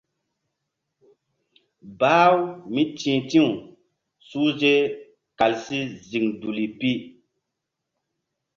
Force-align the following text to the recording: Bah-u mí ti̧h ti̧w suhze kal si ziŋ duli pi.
Bah-u 1.99 2.37
mí 2.73 2.83
ti̧h 2.97 3.21
ti̧w 3.29 3.49
suhze 4.27 4.73
kal 5.37 5.53
si 5.63 5.77
ziŋ 6.09 6.25
duli 6.41 6.65
pi. 6.79 6.91